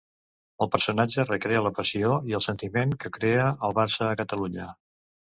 [0.65, 4.67] El personatge recreà la passió i el sentiment que crea el Barça a Catalunya.